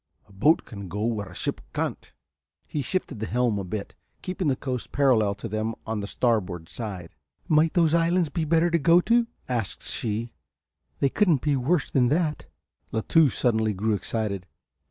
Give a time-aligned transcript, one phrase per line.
[0.27, 2.11] A boat can go where a ship can't."
[2.65, 3.93] He shifted the helm a bit,
[4.23, 7.13] keeping the coast parallel to them on the starboard side.
[7.47, 10.31] "Might those islands be better to go to?" asked she,
[11.01, 12.47] "they couldn't be worse than that."
[12.91, 14.47] La Touche suddenly grew excited.